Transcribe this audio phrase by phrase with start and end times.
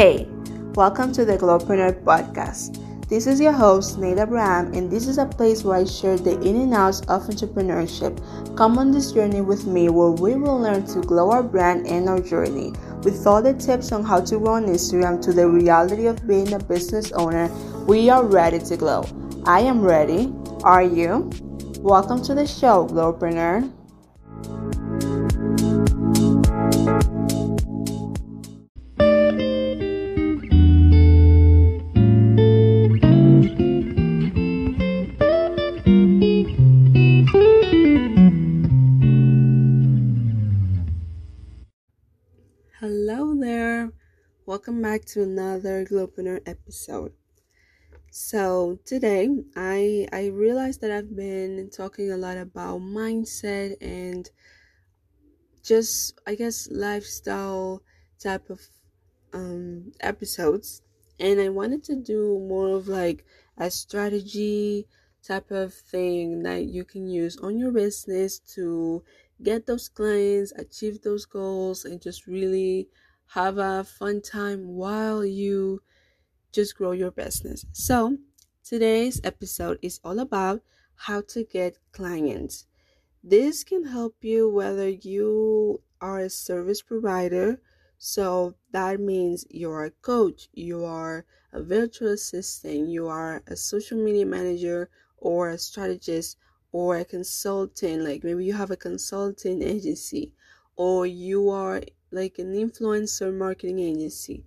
[0.00, 0.26] Hey,
[0.72, 2.80] welcome to the Glowpreneur podcast.
[3.06, 6.40] This is your host, Neida Abraham, and this is a place where I share the
[6.40, 8.16] in and outs of entrepreneurship.
[8.56, 12.08] Come on this journey with me where we will learn to glow our brand and
[12.08, 12.72] our journey.
[13.02, 16.54] With all the tips on how to grow on Instagram to the reality of being
[16.54, 17.48] a business owner,
[17.86, 19.04] we are ready to glow.
[19.44, 20.32] I am ready.
[20.64, 21.28] Are you?
[21.80, 23.70] Welcome to the show, Glowpreneur.
[44.60, 47.14] Welcome back to another Glowpreneur episode.
[48.10, 54.28] So today I I realized that I've been talking a lot about mindset and
[55.62, 57.82] just I guess lifestyle
[58.18, 58.60] type of
[59.32, 60.82] um episodes
[61.18, 63.24] and I wanted to do more of like
[63.56, 64.86] a strategy
[65.22, 69.02] type of thing that you can use on your business to
[69.42, 72.90] get those clients, achieve those goals and just really
[73.34, 75.80] have a fun time while you
[76.52, 77.64] just grow your business.
[77.72, 78.18] So,
[78.64, 80.62] today's episode is all about
[80.96, 82.66] how to get clients.
[83.22, 87.60] This can help you whether you are a service provider,
[87.98, 93.98] so that means you're a coach, you are a virtual assistant, you are a social
[94.02, 96.36] media manager, or a strategist,
[96.72, 98.02] or a consultant.
[98.02, 100.32] Like maybe you have a consulting agency,
[100.80, 104.46] or you are like an influencer marketing agency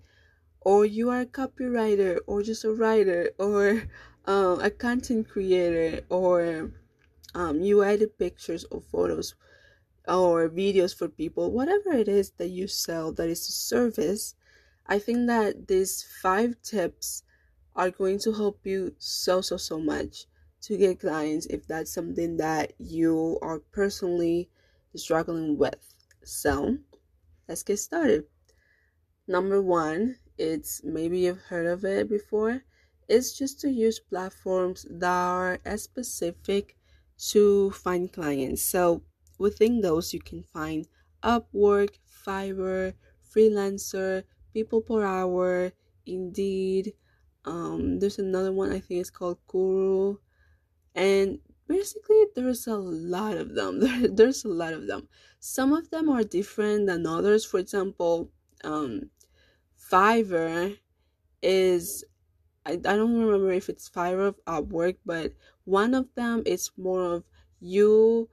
[0.62, 3.84] or you are a copywriter or just a writer or
[4.25, 6.72] um, a content creator or
[7.36, 9.36] um, you edit pictures or photos
[10.08, 14.34] or videos for people whatever it is that you sell that is a service
[14.88, 17.22] i think that these five tips
[17.75, 20.25] are going to help you so so so much
[20.62, 24.50] to get clients if that's something that you are personally
[24.96, 25.93] struggling with
[26.25, 26.78] so
[27.47, 28.25] let's get started.
[29.28, 32.63] Number one it's maybe you've heard of it before
[33.07, 36.75] it's just to use platforms that are specific
[37.31, 38.63] to find clients.
[38.63, 39.03] So
[39.38, 40.88] within those you can find
[41.23, 44.23] upwork fiverr freelancer
[44.53, 45.72] people per hour
[46.05, 46.94] indeed
[47.45, 50.17] um there's another one i think it's called guru
[50.95, 53.79] and basically there's a lot of them.
[54.16, 55.07] There's a lot of them.
[55.40, 57.46] Some of them are different than others.
[57.46, 58.31] For example
[58.63, 59.09] um
[59.78, 60.79] Fiverr
[61.41, 62.06] is
[62.66, 65.34] I, I don't remember if it's Fiverr or Upwork, but
[65.66, 67.23] one of them is more of
[67.59, 68.29] you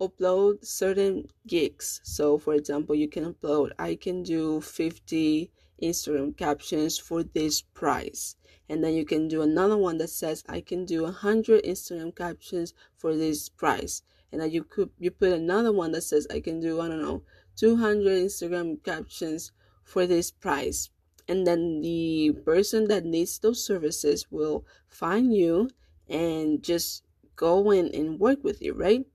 [0.00, 2.00] upload certain gigs.
[2.04, 5.52] So for example, you can upload I can do 50
[5.82, 8.36] Instagram captions for this price.
[8.68, 12.72] And then you can do another one that says I can do 100 Instagram captions
[12.96, 14.02] for this price.
[14.30, 17.02] And then you could you put another one that says I can do I don't
[17.02, 17.22] know
[17.56, 19.52] 200 Instagram captions
[19.82, 20.90] for this price
[21.30, 25.70] and then the person that needs those services will find you
[26.08, 27.04] and just
[27.36, 29.06] go in and work with you right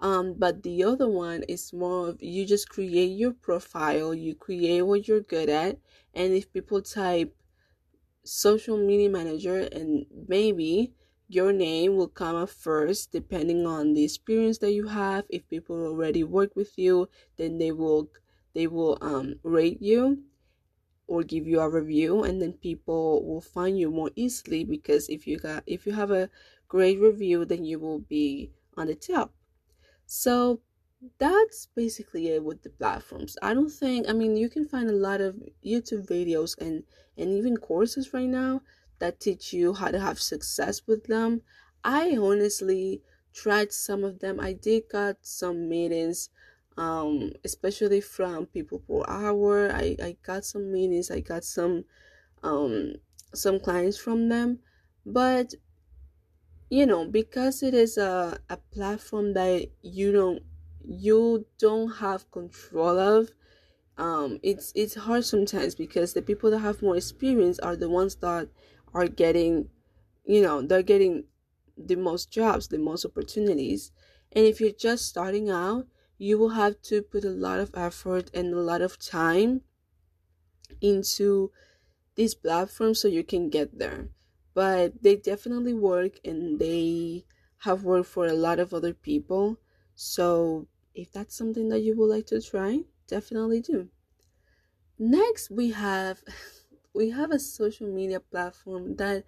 [0.00, 4.82] um but the other one is more of you just create your profile you create
[4.82, 5.78] what you're good at
[6.14, 7.34] and if people type
[8.26, 10.92] social media manager and maybe
[11.28, 15.24] your name will come up first depending on the experience that you have.
[15.28, 18.10] If people already work with you then they will
[18.54, 20.22] they will um rate you
[21.06, 25.26] or give you a review and then people will find you more easily because if
[25.26, 26.28] you got if you have a
[26.68, 29.32] great review then you will be on the top
[30.06, 30.62] so
[31.18, 33.36] that's basically it with the platforms.
[33.42, 36.84] I don't think i mean you can find a lot of youtube videos and
[37.16, 38.62] and even courses right now
[38.98, 41.42] that teach you how to have success with them.
[41.84, 43.02] I honestly
[43.32, 44.40] tried some of them.
[44.40, 46.30] I did got some meetings
[46.78, 49.70] um, especially from people per hour.
[49.72, 51.84] I, I got some meetings, I got some
[52.42, 52.94] um,
[53.34, 54.60] some clients from them,
[55.04, 55.54] but
[56.68, 60.42] you know because it is a, a platform that you don't
[60.80, 63.30] you don't have control of
[63.98, 68.16] um it's it's hard sometimes because the people that have more experience are the ones
[68.16, 68.48] that
[68.94, 69.68] are getting
[70.24, 71.24] you know they're getting
[71.76, 73.92] the most jobs the most opportunities
[74.32, 75.86] and if you're just starting out
[76.18, 79.62] you will have to put a lot of effort and a lot of time
[80.80, 81.52] into
[82.16, 84.10] this platform so you can get there.
[84.56, 87.26] But they definitely work and they
[87.60, 89.60] have worked for a lot of other people.
[89.94, 93.90] So if that's something that you would like to try, definitely do.
[94.98, 96.22] Next, we have
[96.94, 99.24] we have a social media platform that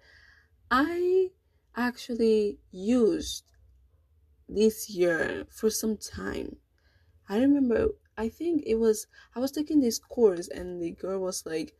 [0.71, 1.31] I
[1.75, 3.45] actually used
[4.47, 6.57] this year for some time.
[7.29, 11.45] I remember I think it was I was taking this course and the girl was
[11.45, 11.77] like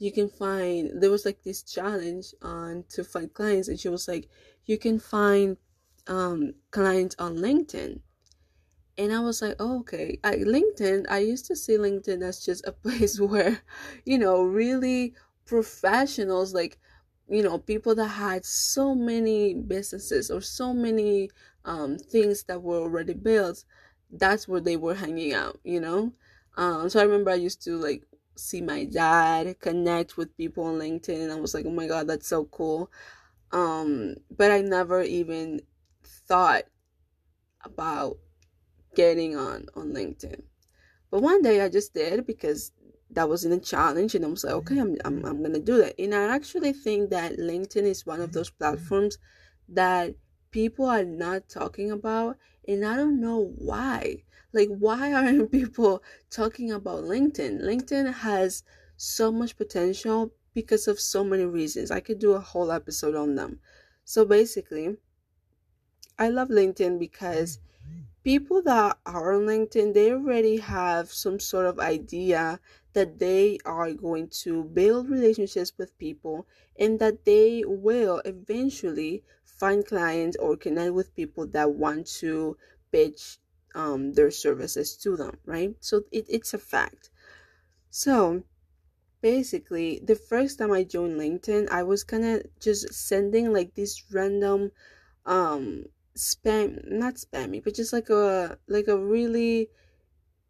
[0.00, 4.08] you can find there was like this challenge on to find clients and she was
[4.08, 4.28] like
[4.64, 5.56] you can find
[6.08, 8.00] um clients on LinkedIn.
[8.98, 10.18] And I was like, oh, okay.
[10.24, 13.62] I LinkedIn, I used to see LinkedIn as just a place where,
[14.04, 15.14] you know, really
[15.46, 16.78] professionals like
[17.28, 21.30] you know people that had so many businesses or so many
[21.64, 23.64] um, things that were already built
[24.12, 26.12] that's where they were hanging out, you know?
[26.56, 28.04] Um, so I remember I used to like
[28.36, 32.06] see my dad connect with people on LinkedIn and I was like, oh my god,
[32.06, 32.90] that's so cool.
[33.52, 35.60] Um, but I never even
[36.04, 36.64] thought
[37.64, 38.18] about
[38.94, 40.42] getting on on LinkedIn.
[41.10, 42.72] But one day I just did because
[43.10, 45.78] that was in a challenge and I was like, okay, I'm, I'm, I'm gonna do
[45.78, 45.94] that.
[45.98, 49.18] And I actually think that LinkedIn is one of those platforms
[49.68, 50.14] that
[50.50, 52.36] people are not talking about
[52.66, 54.22] and I don't know why.
[54.52, 57.60] Like, why aren't people talking about LinkedIn?
[57.62, 58.62] LinkedIn has
[58.96, 61.90] so much potential because of so many reasons.
[61.90, 63.60] I could do a whole episode on them.
[64.04, 64.96] So basically,
[66.18, 67.58] I love LinkedIn because
[68.22, 72.60] people that are on LinkedIn, they already have some sort of idea
[72.92, 76.46] that they are going to build relationships with people
[76.78, 82.56] and that they will eventually find clients or connect with people that want to
[82.92, 83.38] pitch
[83.74, 85.74] um, their services to them, right?
[85.80, 87.10] So it, it's a fact.
[87.90, 88.44] So
[89.20, 94.02] basically, the first time I joined LinkedIn, I was kind of just sending like this
[94.12, 94.72] random
[95.26, 95.84] um
[96.16, 99.68] spam not spammy but just like a like a really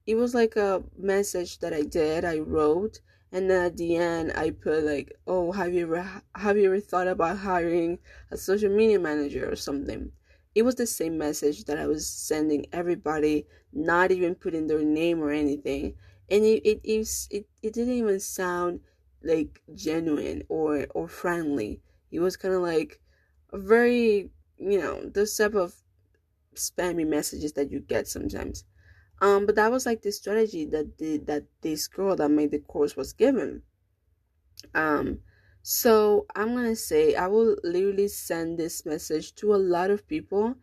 [0.07, 3.01] it was like a message that I did I wrote
[3.33, 6.81] and then at the end i put like oh have you ever have you ever
[6.81, 7.99] thought about hiring
[8.31, 10.11] a social media manager or something
[10.55, 15.23] it was the same message that i was sending everybody not even putting their name
[15.23, 15.95] or anything.
[16.29, 18.81] And it it it, it, it didn't even sound
[19.23, 21.81] like genuine or or friendly.
[22.11, 23.01] It was kind of like
[23.53, 25.83] a very you know those type of
[26.55, 28.65] spammy messages that you get sometimes.
[29.21, 32.61] Um, but that was like the strategy that the that this girl that made the
[32.61, 33.63] course was given.
[34.75, 35.21] Um,
[35.63, 40.57] so I'm gonna say I will literally send this message to a lot of people,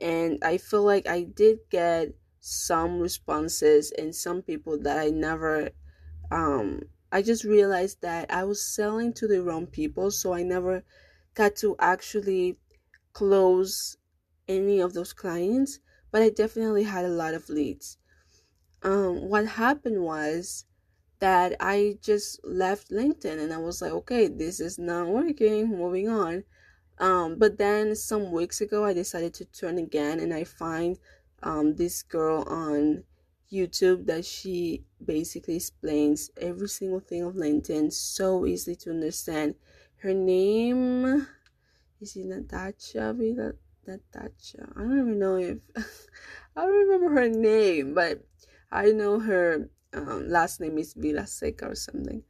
[0.00, 5.70] and I feel like I did get some responses and some people that I never
[6.30, 10.84] um I just realized that I was selling to the wrong people, so I never
[11.34, 12.58] got to actually
[13.12, 13.96] close
[14.48, 15.80] any of those clients,
[16.10, 17.98] but I definitely had a lot of leads.
[18.82, 20.64] Um, what happened was
[21.24, 26.06] that I just left LinkedIn and I was like, okay, this is not working, moving
[26.06, 26.44] on.
[26.98, 30.98] Um, but then some weeks ago, I decided to turn again and I find
[31.42, 33.04] um, this girl on
[33.50, 39.54] YouTube that she basically explains every single thing of LinkedIn so easily to understand.
[40.02, 41.26] Her name
[42.02, 43.16] is it Natasha?
[43.86, 44.68] Natasha.
[44.76, 45.56] I don't even know if
[46.54, 48.22] I don't remember her name, but
[48.70, 52.22] I know her um, last name is Vilaseca or something.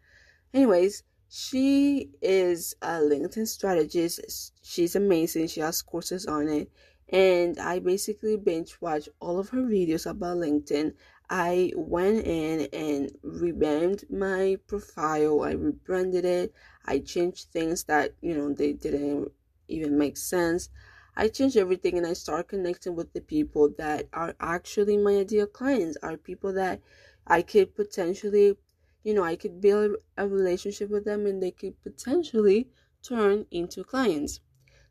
[0.53, 4.53] Anyways, she is a LinkedIn strategist.
[4.63, 5.49] She's amazing.
[5.49, 6.71] She has courses on it.
[7.09, 10.95] And I basically binge watch all of her videos about LinkedIn.
[11.29, 15.43] I went in and revamped my profile.
[15.43, 16.53] I rebranded it.
[16.87, 19.33] I changed things that, you know, they didn't
[19.69, 20.69] even make sense.
[21.17, 25.47] I changed everything and I start connecting with the people that are actually my ideal
[25.47, 26.81] clients, are people that
[27.27, 28.57] I could potentially,
[29.03, 32.69] you know, I could build a relationship with them and they could potentially
[33.03, 34.41] turn into clients.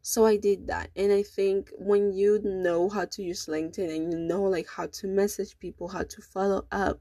[0.01, 0.89] So I did that.
[0.95, 4.87] And I think when you know how to use LinkedIn and you know like how
[4.87, 6.99] to message people, how to follow up,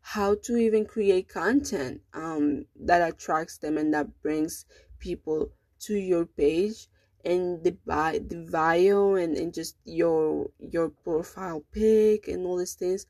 [0.00, 4.64] how to even create content um that attracts them and that brings
[4.98, 6.88] people to your page
[7.24, 12.74] and the bio, the bio and, and just your your profile pic and all these
[12.74, 13.06] things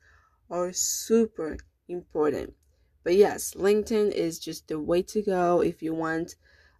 [0.51, 2.55] are super important.
[3.03, 6.35] But yes, LinkedIn is just the way to go if you want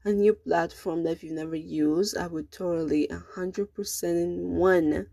[0.06, 2.16] a new platform that you've never used.
[2.18, 5.08] I would totally 100% in one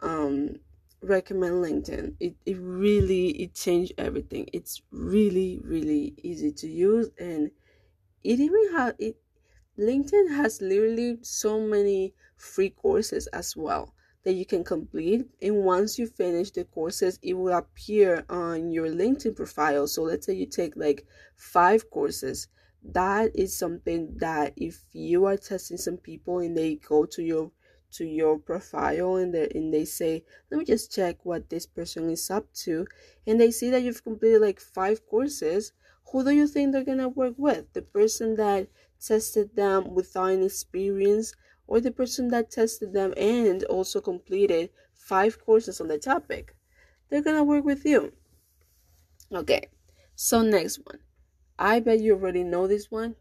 [0.00, 0.56] um
[1.02, 2.16] recommend LinkedIn.
[2.20, 4.48] It it really it changed everything.
[4.52, 7.50] It's really really easy to use and
[8.24, 9.18] it even has, it
[9.78, 13.94] LinkedIn has literally so many free courses as well
[14.26, 15.26] that you can complete.
[15.40, 19.86] And once you finish the courses, it will appear on your LinkedIn profile.
[19.88, 21.06] So let's say you take like
[21.36, 22.48] five courses
[22.92, 27.50] that is something that if you are testing some people and they go to your
[27.90, 32.10] to your profile and they and they say let me just check what this person
[32.10, 32.86] is up to
[33.26, 35.72] and they see that you've completed like five courses
[36.12, 38.68] who do you think they're gonna work with the person that
[39.00, 41.34] tested them without any experience
[41.66, 46.54] or the person that tested them and also completed five courses on the topic
[47.08, 48.12] they're gonna work with you
[49.32, 49.68] okay
[50.14, 50.98] so next one
[51.58, 53.16] I bet you already know this one.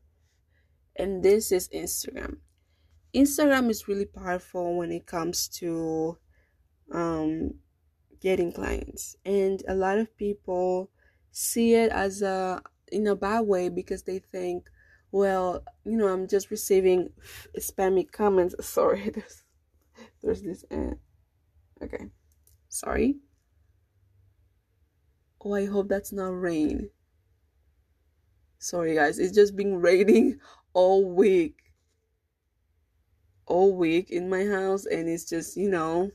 [0.96, 2.38] And this is Instagram.
[3.14, 6.18] Instagram is really powerful when it comes to
[6.92, 7.56] um,
[8.22, 9.16] getting clients.
[9.26, 10.92] And a lot of people
[11.32, 12.62] see it as a
[12.92, 14.70] in a bad way because they think,
[15.16, 17.10] well, you know, I'm just receiving
[17.58, 18.54] spammy comments.
[18.68, 19.44] Sorry, there's
[20.22, 20.98] there's this ad.
[21.82, 22.08] Okay.
[22.68, 23.16] Sorry.
[25.40, 26.90] Oh, I hope that's not rain.
[28.60, 29.18] Sorry, guys.
[29.18, 30.40] It's just been raining
[30.74, 31.60] all week.
[33.46, 36.12] All week in my house, and it's just, you know,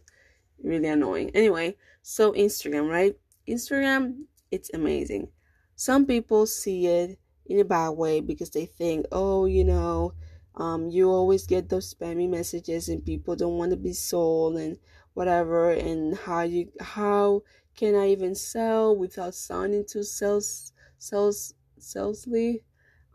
[0.63, 1.31] really annoying.
[1.33, 3.17] Anyway, so Instagram, right?
[3.49, 5.29] Instagram, it's amazing.
[5.75, 7.19] Some people see it
[7.51, 10.15] in a bad way because they think, oh, you know,
[10.57, 14.79] um, you always get those spammy messages and people don't want to be sold and
[15.15, 17.43] whatever and how you how
[17.77, 22.63] can I even sell without sounding too sales sales salesly?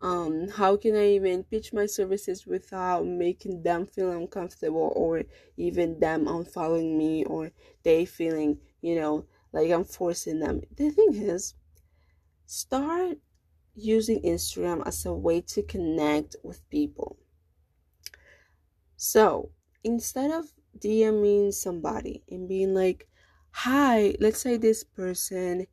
[0.01, 5.24] Um how can i even pitch my services without making them feel uncomfortable or
[5.58, 7.51] even them unfollowing me or
[7.84, 10.62] they feeling you know like i'm forcing them?
[10.77, 11.56] The thing is
[12.46, 13.18] start
[13.75, 17.17] using instagram as a way to connect with people.
[18.98, 19.51] So
[19.84, 23.08] instead of dming somebody and being like
[23.51, 25.67] hi let's say this person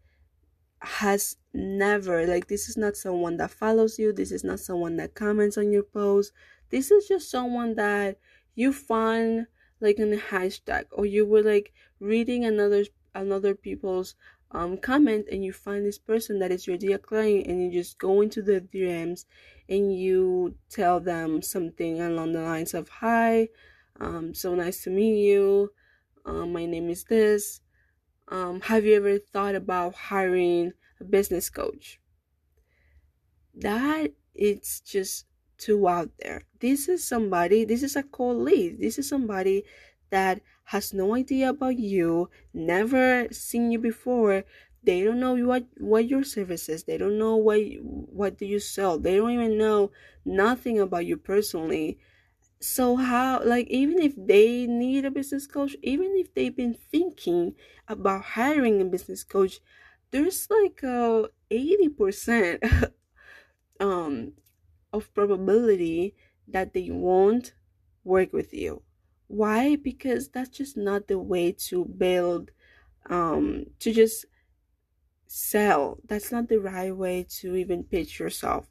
[0.83, 5.15] has never like this is not someone that follows you this is not someone that
[5.15, 6.33] comments on your post
[6.71, 8.19] this is just someone that
[8.55, 9.47] you find
[9.81, 14.15] like in a hashtag or you were like reading another another people's
[14.53, 17.99] um comment and you find this person that is your dear client and you just
[17.99, 19.25] go into the DMs
[19.69, 23.49] and you tell them something along the lines of hi
[24.01, 25.71] um so nice to meet you
[26.27, 27.63] um my name is this
[28.33, 32.01] um, have you ever thought about hiring a business coach?
[33.55, 35.27] That it's just
[35.59, 36.45] too out there.
[36.61, 38.81] This is somebody, this is a cold lead.
[38.81, 39.65] This is somebody
[40.13, 44.45] that has no idea about you, never seen you before.
[44.85, 46.85] They don't know what what your services.
[46.85, 48.99] They don't know what what do you sell.
[48.99, 49.91] They don't even know
[50.25, 51.99] nothing about you personally
[52.61, 57.55] so how like even if they need a business coach even if they've been thinking
[57.89, 59.61] about hiring a business coach
[60.11, 62.63] there's like a 80%
[63.81, 64.33] um
[64.93, 66.15] of probability
[66.49, 67.55] that they won't
[68.05, 68.83] work with you
[69.33, 72.51] why because that's just not the way to build
[73.11, 74.27] um to just
[75.27, 78.69] sell that's not the right way to even pitch yourself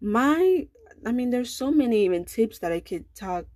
[0.00, 0.66] my
[1.04, 3.46] I mean, there's so many even tips that I could talk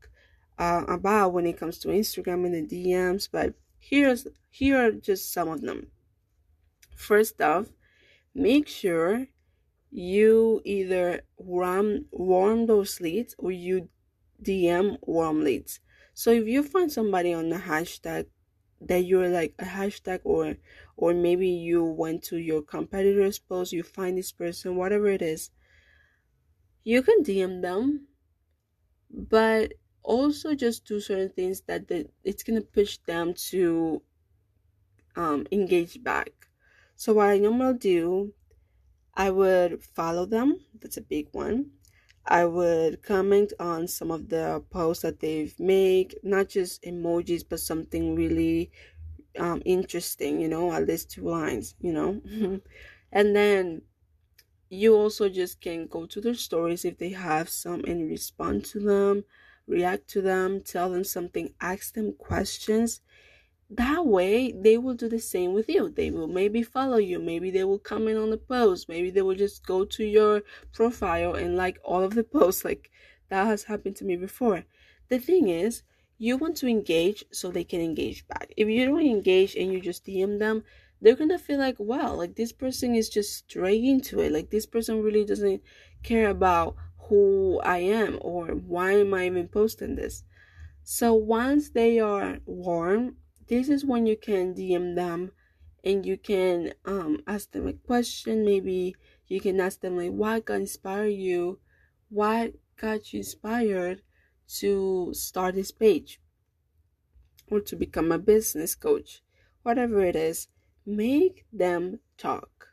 [0.59, 5.33] uh, about when it comes to Instagram and the DMs, but here's here are just
[5.33, 5.89] some of them.
[6.97, 7.69] First off,
[8.35, 9.27] make sure
[9.91, 13.89] you either warm warm those leads or you
[14.43, 15.81] DM warm leads.
[16.21, 18.27] So if you find somebody on the hashtag
[18.83, 20.59] that you're like a hashtag or
[20.95, 25.51] or maybe you went to your competitor's post, you find this person, whatever it is,
[26.85, 28.09] you can DM them,
[29.09, 29.73] but
[30.03, 34.03] also just do certain things that the, it's gonna push them to
[35.17, 36.51] um, engage back.
[36.97, 38.35] So what I normally do,
[39.15, 40.61] I would follow them.
[40.83, 41.80] That's a big one.
[42.27, 47.61] I would comment on some of the posts that they've made, not just emojis, but
[47.61, 48.71] something really
[49.39, 52.21] um, interesting, you know, at least two lines, you know.
[53.13, 53.83] and then
[54.69, 58.81] you also just can go to their stories if they have some and respond to
[58.81, 59.25] them,
[59.67, 63.01] react to them, tell them something, ask them questions.
[63.71, 65.89] That way, they will do the same with you.
[65.89, 69.37] They will maybe follow you, maybe they will comment on the post, maybe they will
[69.37, 72.65] just go to your profile and like all of the posts.
[72.65, 72.91] Like
[73.29, 74.65] that has happened to me before.
[75.09, 75.83] The thing is,
[76.19, 78.53] you want to engage so they can engage back.
[78.57, 80.65] If you don't engage and you just DM them,
[81.01, 84.67] they're gonna feel like wow like this person is just straight into it like this
[84.67, 85.63] person really doesn't
[86.03, 86.77] care about
[87.09, 90.25] who i am or why am i even posting this
[90.83, 93.17] so once they are warm
[93.51, 95.33] this is when you can dm them
[95.83, 98.45] and you can um, ask them a question.
[98.45, 98.95] Maybe
[99.27, 101.59] you can ask them like what got inspired you?
[102.11, 104.03] What got you inspired
[104.59, 106.21] to start this page
[107.51, 109.23] or to become a business coach?
[109.63, 110.49] Whatever it is
[110.87, 112.69] make them talk.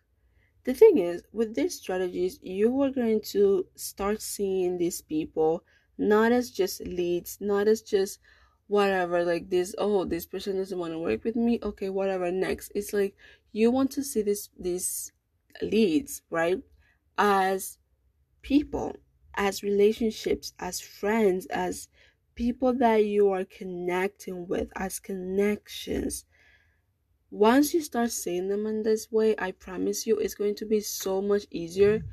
[0.64, 5.64] The thing is with these strategies you are going to start seeing these people
[5.98, 8.20] not as just leads not as just
[8.68, 12.72] whatever like this oh this person doesn't want to work with me okay whatever next.
[12.76, 13.16] It's like
[13.52, 15.14] you want to see this these
[15.62, 16.62] leads right
[17.18, 17.78] as
[18.42, 18.96] people
[19.36, 21.90] as relationships as friends as
[22.36, 26.26] people that you are connecting with as connections.
[27.32, 30.80] Once you start seeing them in this way i promise you it's going to be
[30.82, 32.04] so much easier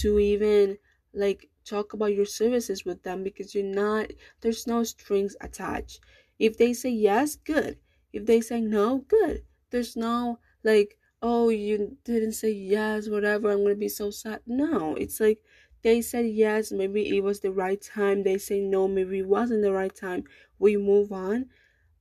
[0.00, 0.78] to even
[1.14, 6.00] like talk about your services with them because you're not there's no strings attached.
[6.38, 7.78] If they say yes good.
[8.12, 9.44] If they say no good.
[9.70, 14.40] There's no like oh you didn't say yes whatever i'm gonna be so sad.
[14.46, 15.40] No it's like
[15.82, 18.22] they said yes maybe it was the right time.
[18.22, 20.24] They say no maybe it wasn't the right time.
[20.58, 21.46] We move on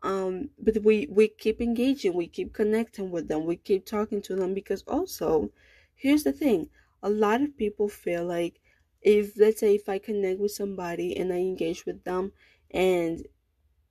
[0.03, 2.13] um but we we keep engaging.
[2.13, 3.45] We keep connecting with them.
[3.45, 5.51] We keep talking to them because also
[5.95, 6.69] here's the thing.
[7.03, 8.60] A lot of people feel like
[9.01, 12.33] if let's say if I connect with somebody and I engage with them
[12.71, 13.25] and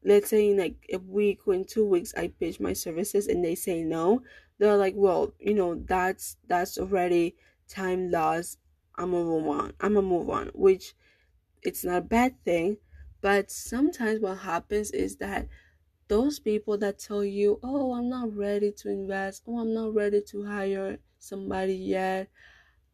[0.04, 3.44] let's say in like a week or in two weeks I pitch my services and
[3.44, 4.22] they say no,
[4.58, 7.36] they're like, well, you know, that's that's already
[7.68, 8.58] time lost.
[8.96, 9.72] I'm gonna move on.
[9.80, 10.94] I'm gonna move on, which
[11.62, 12.78] it's not a bad thing,
[13.20, 15.48] but sometimes what happens is that
[16.08, 20.22] those people that tell you, oh, I'm not ready to invest, oh, I'm not ready
[20.22, 22.30] to hire somebody yet,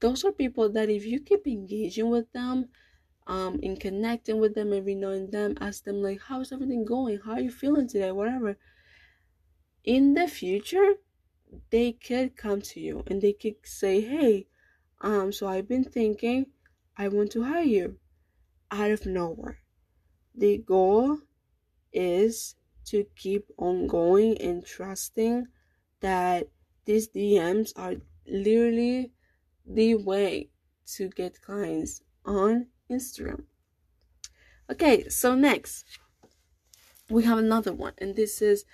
[0.01, 2.69] those are people that if you keep engaging with them
[3.27, 7.19] um in connecting with them every now and then ask them like how's everything going?
[7.25, 8.13] How are you feeling today?
[8.13, 8.57] whatever.
[9.85, 10.95] In the future
[11.71, 14.47] they could come to you and they could say hey
[15.01, 16.47] um so i've been thinking
[16.97, 17.99] i want to hire you
[18.71, 19.61] out of nowhere.
[20.35, 21.19] The goal
[21.93, 22.57] is
[22.87, 25.47] to keep on going and trusting
[26.01, 26.49] that
[26.85, 27.95] these dms are
[28.27, 29.13] literally
[29.67, 30.51] the way
[30.95, 33.45] to get clients on Instagram.
[34.71, 35.85] Okay, so next
[37.09, 38.65] we have another one, and this is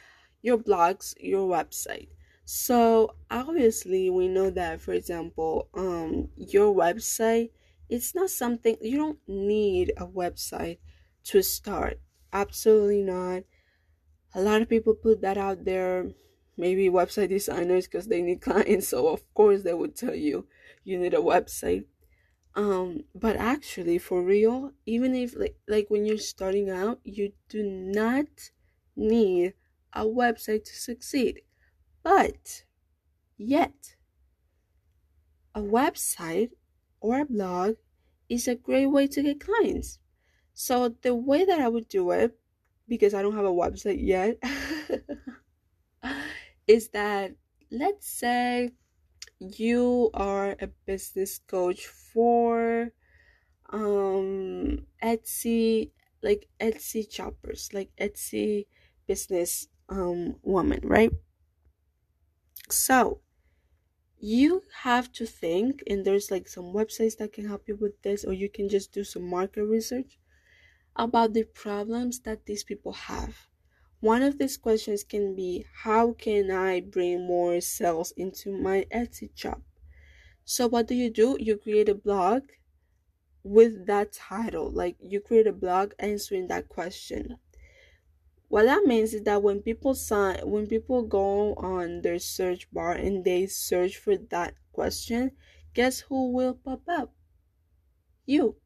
[0.40, 2.08] your blogs, your website.
[2.44, 7.50] So obviously we know that for example, um your website
[7.88, 10.78] it's not something you don't need a website
[11.24, 12.00] to start.
[12.32, 13.42] Absolutely not.
[14.34, 16.06] A lot of people put that out there
[16.56, 20.46] maybe website designers because they need clients so of course they would tell you
[20.84, 21.84] you need a website.
[22.54, 27.62] Um but actually for real even if like like when you're starting out you do
[27.62, 28.50] not
[28.96, 29.54] need
[29.92, 31.42] a website to succeed.
[32.02, 32.64] But
[33.38, 33.96] yet
[35.54, 36.50] a website
[37.00, 37.76] or a blog
[38.28, 39.98] is a great way to get clients.
[40.54, 42.38] So the way that i would do it
[42.88, 44.36] because i don't have a website yet
[46.66, 47.32] is that
[47.70, 48.70] let's say
[49.42, 52.92] you are a business coach for
[53.70, 58.66] um Etsy like Etsy shoppers, like Etsy
[59.06, 61.12] business um woman, right?
[62.70, 63.20] So
[64.18, 68.24] you have to think and there's like some websites that can help you with this
[68.24, 70.18] or you can just do some market research
[70.96, 73.48] about the problems that these people have
[74.02, 79.30] one of these questions can be How can I bring more sales into my Etsy
[79.32, 79.62] shop?
[80.44, 81.36] So, what do you do?
[81.38, 82.42] You create a blog
[83.44, 87.38] with that title, like you create a blog answering that question.
[88.48, 92.94] What that means is that when people sign, when people go on their search bar
[92.94, 95.30] and they search for that question,
[95.74, 97.14] guess who will pop up?
[98.26, 98.56] You.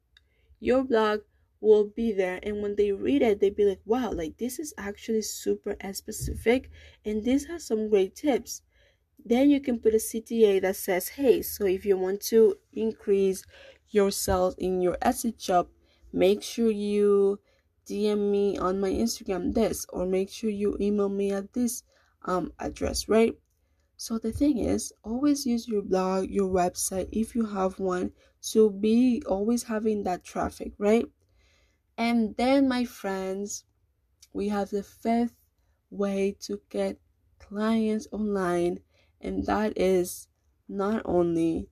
[0.61, 1.20] Your blog
[1.61, 4.75] will be there and when they read it they'd be like wow like this is
[4.77, 6.71] actually super specific
[7.05, 8.62] and this has some great tips.
[9.25, 13.45] Then you can put a cta that says hey so if you want to increase
[13.88, 15.69] your sales in your etsy shop
[16.12, 17.40] make sure you
[17.88, 21.83] dm me on my instagram this or make sure you email me at this
[22.25, 23.35] um address right?
[23.97, 28.12] So the thing is always use your blog your website if you have one
[28.53, 31.07] to be always having that traffic right
[31.98, 33.64] and then, my friends,
[34.32, 35.35] we have the fifth
[35.90, 36.98] way to get
[37.38, 38.80] clients online,
[39.20, 40.28] and that is
[40.68, 41.68] not only,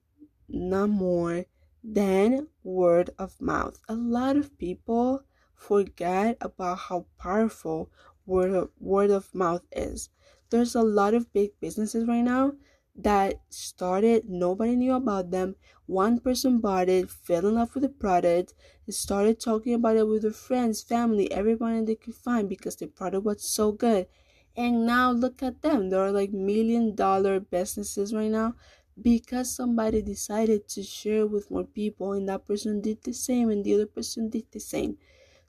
[0.47, 1.45] not more
[1.83, 3.79] than word of mouth.
[3.87, 7.91] A lot of people forget about how powerful
[8.25, 10.09] word of, word of mouth is.
[10.49, 12.53] There's a lot of big businesses right now
[12.95, 15.55] that started, nobody knew about them.
[15.85, 18.53] One person bought it, fell in love with the product,
[18.85, 22.87] and started talking about it with their friends, family, everybody they could find because the
[22.87, 24.07] product was so good.
[24.55, 25.89] And now look at them.
[25.89, 28.55] They're like million dollar businesses right now
[29.01, 33.63] because somebody decided to share with more people and that person did the same and
[33.65, 34.97] the other person did the same.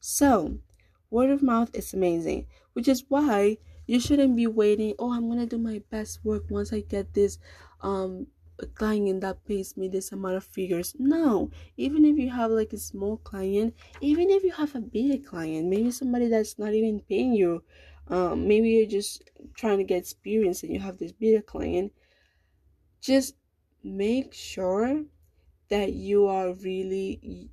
[0.01, 0.59] So,
[1.11, 5.47] word of mouth is amazing, which is why you shouldn't be waiting, oh, I'm to
[5.47, 7.39] do my best work once I get this
[7.81, 8.29] um
[8.75, 10.97] client that pays me this amount of figures.
[10.99, 15.23] No, even if you have like a small client, even if you have a bigger
[15.23, 17.63] client, maybe somebody that's not even paying you,
[18.09, 19.23] um, maybe you're just
[19.55, 21.93] trying to get experience and you have this bigger client
[23.01, 23.37] just
[23.83, 25.05] make sure
[25.69, 27.51] that you are really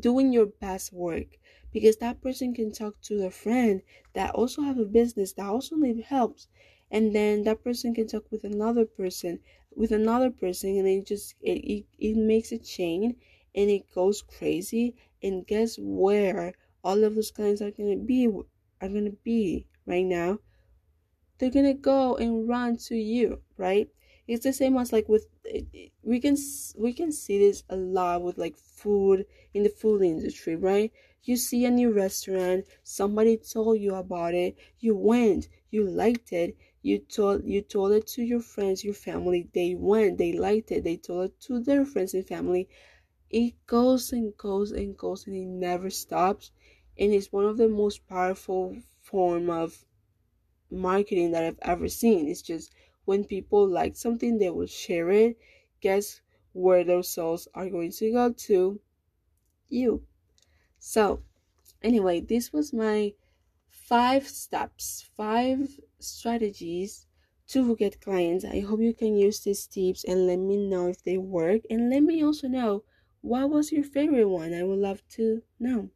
[0.00, 1.38] doing your best work
[1.72, 3.82] because that person can talk to a friend
[4.14, 6.38] that also have a business that also need help
[6.90, 9.40] and then that person can talk with another person
[9.74, 13.16] with another person and it just it, it, it makes a chain
[13.54, 16.52] and it goes crazy and guess where
[16.84, 20.38] all of those clients are gonna be are gonna be right now?
[21.38, 23.90] They're gonna go and run to you right?
[24.26, 25.26] It's the same as like with
[26.02, 26.36] we can
[26.78, 30.90] we can see this a lot with like food in the food industry right
[31.24, 36.56] you see a new restaurant somebody told you about it you went you liked it
[36.82, 40.84] you told you told it to your friends your family they went they liked it
[40.84, 42.68] they told it to their friends and family
[43.30, 46.50] it goes and goes and goes and it never stops
[46.98, 49.84] and it's one of the most powerful form of
[50.70, 52.72] marketing that i've ever seen it's just
[53.04, 55.36] when people like something, they will share it.
[55.80, 56.20] Guess
[56.52, 58.80] where those souls are going to go to?
[59.68, 60.06] You.
[60.82, 61.22] So,
[61.82, 63.14] anyway, this was my
[63.68, 67.06] five steps, five strategies
[67.48, 68.44] to get clients.
[68.44, 71.62] I hope you can use these tips and let me know if they work.
[71.70, 72.84] And let me also know
[73.22, 74.54] what was your favorite one.
[74.54, 75.90] I would love to know.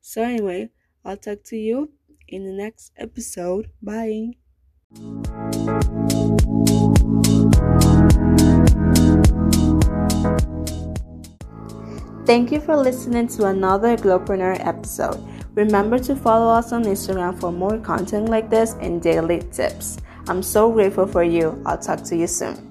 [0.00, 0.70] So, anyway,
[1.04, 1.94] I'll talk to you
[2.28, 3.72] in the next episode.
[3.82, 4.32] Bye.
[12.26, 15.18] Thank you for listening to another Glowpreneur episode.
[15.54, 19.98] Remember to follow us on Instagram for more content like this and daily tips.
[20.28, 21.60] I'm so grateful for you.
[21.66, 22.69] I'll talk to you soon.